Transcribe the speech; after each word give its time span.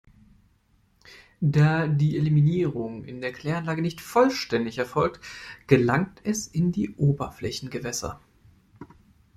Da 1.41 1.85
die 1.85 2.17
Eliminierung 2.17 3.03
in 3.05 3.21
der 3.21 3.31
Kläranlage 3.31 3.83
nicht 3.83 4.01
vollständig 4.01 4.79
erfolgt, 4.79 5.23
gelangt 5.67 6.21
es 6.23 6.47
in 6.47 6.71
die 6.71 6.95
Oberflächengewässer. 6.95 8.19